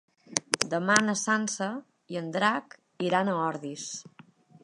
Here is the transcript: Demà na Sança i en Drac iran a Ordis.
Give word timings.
Demà 0.69 0.95
na 1.09 1.15
Sança 1.23 1.67
i 2.15 2.19
en 2.23 2.33
Drac 2.37 2.75
iran 3.11 3.29
a 3.29 3.35
Ordis. 3.45 3.87